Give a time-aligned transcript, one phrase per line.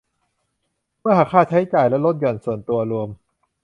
[0.99, 3.09] เมื่อหักค่าใช้จ่ายและลดหย่อนส่วนตัวรวม